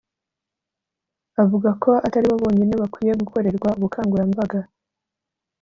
Avuga 1.41 1.69
ko 1.83 1.91
atari 2.05 2.25
bo 2.31 2.37
bonyine 2.43 2.73
bakwiye 2.81 3.13
gukorerwa 3.21 3.67
ubukangurambaga 3.77 4.59